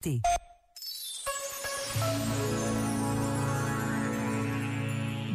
[0.00, 0.20] T.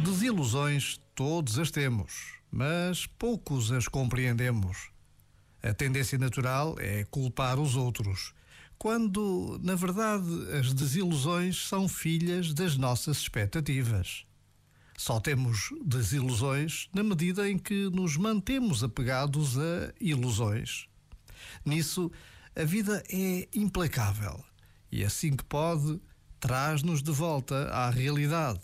[0.02, 4.88] Desilusões todos as temos, mas poucos as compreendemos.
[5.62, 8.32] A tendência natural é culpar os outros,
[8.78, 10.26] quando, na verdade,
[10.58, 14.24] as desilusões são filhas das nossas expectativas.
[14.96, 20.86] Só temos desilusões na medida em que nos mantemos apegados a ilusões.
[21.66, 22.10] Nisso,
[22.56, 24.42] a vida é implacável
[24.94, 26.00] e, assim que pode,
[26.38, 28.60] traz-nos de volta à realidade.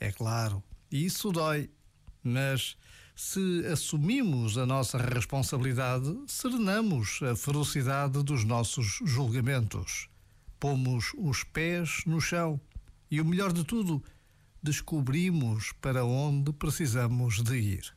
[0.00, 1.70] É claro, isso dói,
[2.24, 2.74] mas
[3.14, 10.08] se assumimos a nossa responsabilidade, serenamos a ferocidade dos nossos julgamentos.
[10.58, 12.58] Pomos os pés no chão
[13.10, 14.02] e, o melhor de tudo,
[14.62, 17.94] descobrimos para onde precisamos de ir.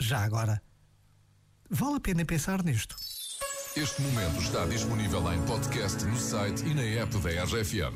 [0.00, 0.60] Já agora,
[1.70, 2.96] vale a pena pensar nisto.
[3.80, 7.94] Este momento está disponível em podcast no site e na app da RFM.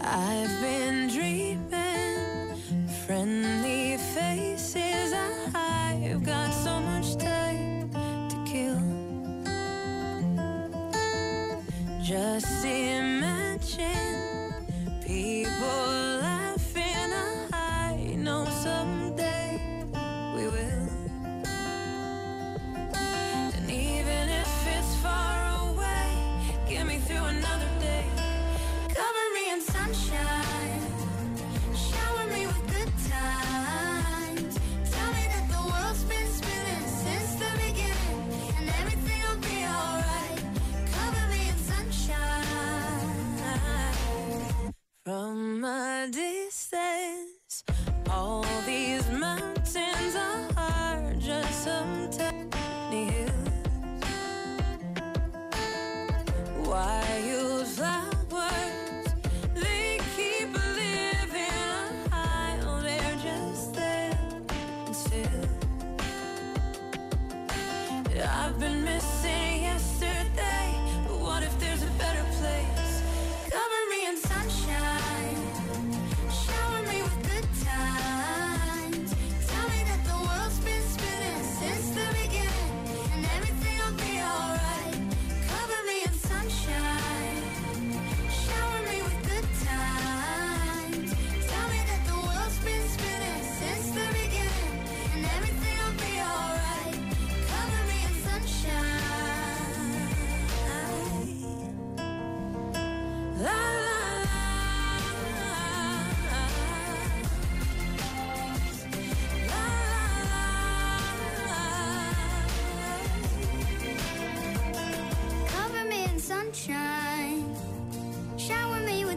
[0.00, 2.62] I've been dreaming,
[3.04, 5.12] friendly faces.
[5.52, 7.90] I've got so much time
[8.28, 8.78] to kill.
[12.00, 12.57] Just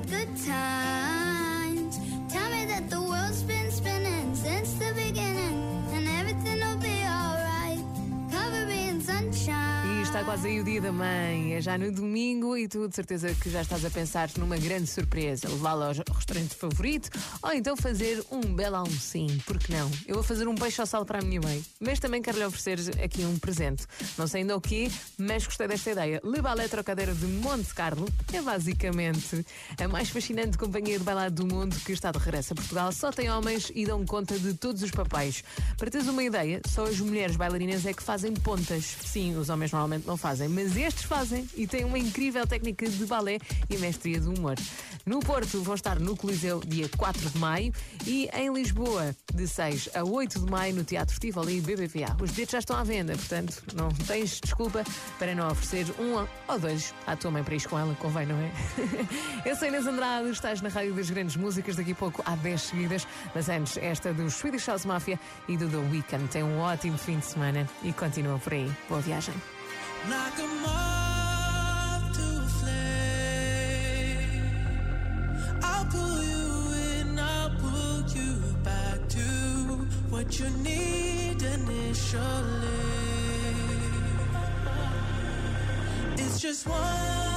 [0.08, 0.91] good time.
[10.26, 13.50] Quase aí o dia da mãe, é já no domingo e tu de certeza que
[13.50, 17.10] já estás a pensar numa grande surpresa, levá-la ao restaurante favorito
[17.42, 19.90] ou então fazer um belo almocinho, porque não?
[20.06, 22.46] Eu vou fazer um peixe ao sal para a minha mãe, mas também quero lhe
[22.46, 23.88] oferecer aqui um presente.
[24.18, 26.22] Não sei ainda o quê, mas gostei desta ideia.
[26.24, 29.44] Leva a eletrocadeira de Monte Carlo, é basicamente
[29.80, 32.92] a mais fascinante companhia de bailado do mundo que está de regresso a Portugal.
[32.92, 35.44] Só tem homens e dão conta de todos os papéis.
[35.78, 38.98] Para teres uma ideia, só as mulheres bailarinas é que fazem pontas.
[39.04, 43.06] Sim, os homens normalmente não fazem, mas estes fazem e têm uma incrível técnica de
[43.06, 43.40] balé
[43.70, 44.56] e mestria do humor.
[45.06, 47.74] No Porto vão estar no Coliseu dia 4 de maio
[48.06, 52.16] e em Lisboa de 6 a 8 de maio no Teatro Tivoli BBVA.
[52.22, 54.84] Os bilhetes já estão à venda, portanto não tens desculpa
[55.18, 58.36] para não oferecer um ou dois à tua mãe para ir com ela, convém, não
[58.38, 58.52] é?
[59.46, 62.62] Eu sou Inês Andrade, estás na Rádio das Grandes Músicas, daqui a pouco há 10
[62.62, 66.28] seguidas, mas antes esta do Swedish House Mafia e do The Weeknd.
[66.30, 68.72] Tem um ótimo fim de semana e continua por aí.
[68.88, 69.34] Boa viagem.
[72.14, 73.86] To a flame.
[75.62, 79.22] I'll pull you in, I'll pull you back to
[80.10, 82.22] what you need initially.
[86.18, 87.31] It's just one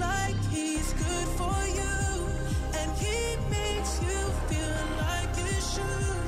[0.00, 2.26] like he's good for you,
[2.78, 6.19] and he makes you feel like you should.